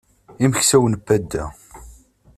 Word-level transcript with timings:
Imeksawen 0.45 0.93
n 0.97 0.99
wadda. 1.05 1.43